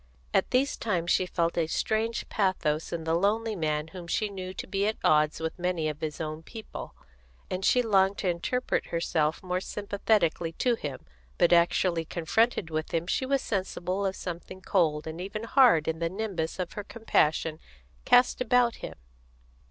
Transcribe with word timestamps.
At 0.33 0.49
these 0.49 0.77
times 0.77 1.11
she 1.11 1.27
felt 1.27 1.59
a 1.59 1.67
strange 1.67 2.27
pathos 2.27 2.91
in 2.91 3.03
the 3.03 3.13
lonely 3.13 3.55
man 3.55 3.89
whom 3.89 4.07
she 4.07 4.31
knew 4.31 4.51
to 4.51 4.65
be 4.65 4.87
at 4.87 4.97
odds 5.03 5.39
with 5.39 5.59
many 5.59 5.87
of 5.87 6.01
his 6.01 6.19
own 6.19 6.41
people, 6.41 6.95
and 7.51 7.63
she 7.63 7.83
longed 7.83 8.17
to 8.17 8.27
interpret 8.27 8.87
herself 8.87 9.43
more 9.43 9.61
sympathetically 9.61 10.53
to 10.53 10.73
him, 10.73 11.01
but 11.37 11.53
actually 11.53 12.03
confronted 12.03 12.71
with 12.71 12.95
him 12.95 13.05
she 13.05 13.27
was 13.27 13.43
sensible 13.43 14.03
of 14.03 14.15
something 14.15 14.61
cold 14.61 15.05
and 15.05 15.21
even 15.21 15.43
hard 15.43 15.87
in 15.87 15.99
the 15.99 16.09
nimbus 16.09 16.57
her 16.57 16.65
compassion 16.83 17.59
cast 18.03 18.41
about 18.41 18.77
him. 18.77 18.95